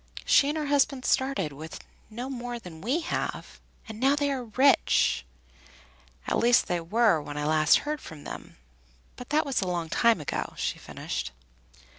[0.25, 4.45] She and her husband started with no more than we have, and now they are
[4.45, 5.27] rich
[6.25, 8.57] at least they were when I last heard from them;
[9.15, 11.31] but that was a long time ago," she finished.